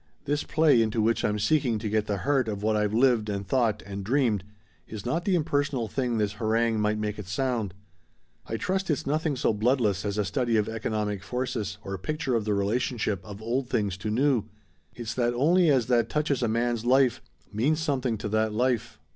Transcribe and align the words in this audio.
This 0.25 0.43
play 0.43 0.81
into 0.81 0.99
which 0.99 1.23
I'm 1.23 1.37
seeking 1.37 1.77
to 1.77 1.87
get 1.87 2.07
the 2.07 2.17
heart 2.25 2.47
of 2.47 2.63
what 2.63 2.75
I've 2.75 2.91
lived 2.91 3.29
and 3.29 3.47
thought 3.47 3.83
and 3.85 4.03
dreamed 4.03 4.43
is 4.87 5.05
not 5.05 5.25
the 5.25 5.35
impersonal 5.35 5.87
thing 5.87 6.17
this 6.17 6.33
harangue 6.41 6.79
might 6.79 6.97
make 6.97 7.19
it 7.19 7.27
sound. 7.27 7.75
I 8.47 8.57
trust 8.57 8.89
it's 8.89 9.05
nothing 9.05 9.35
so 9.35 9.53
bloodless 9.53 10.03
as 10.03 10.17
a 10.17 10.25
study 10.25 10.57
of 10.57 10.67
economic 10.67 11.21
forces 11.21 11.77
or 11.83 11.99
picture 11.99 12.33
of 12.33 12.45
the 12.45 12.55
relationship 12.55 13.23
of 13.23 13.43
old 13.43 13.69
things 13.69 13.95
to 13.97 14.09
new. 14.09 14.45
It's 14.95 15.13
that 15.13 15.35
only 15.35 15.69
as 15.69 15.85
that 15.85 16.09
touches 16.09 16.41
a 16.41 16.47
man's 16.47 16.83
life, 16.83 17.21
means 17.53 17.79
something 17.79 18.17
to 18.17 18.29
that 18.29 18.51
life. 18.55 18.97